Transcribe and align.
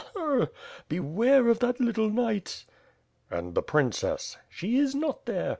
hur! 0.15 0.39
hur! 0.39 0.49
Beware 0.89 1.47
of 1.47 1.59
that 1.59 1.79
little 1.79 2.09
knight." 2.09 2.65
^^And 3.31 3.53
the 3.53 3.61
princess?" 3.61 4.35
"She 4.49 4.79
is 4.79 4.95
not 4.95 5.27
there. 5.27 5.49